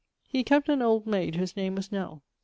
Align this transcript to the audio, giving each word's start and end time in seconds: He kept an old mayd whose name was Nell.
He 0.27 0.43
kept 0.43 0.67
an 0.67 0.81
old 0.81 1.05
mayd 1.05 1.35
whose 1.35 1.55
name 1.55 1.75
was 1.75 1.91
Nell. 1.91 2.23